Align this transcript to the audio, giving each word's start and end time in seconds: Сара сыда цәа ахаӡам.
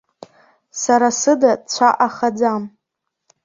Сара 0.81 1.09
сыда 1.19 1.51
цәа 1.71 1.89
ахаӡам. 2.05 2.63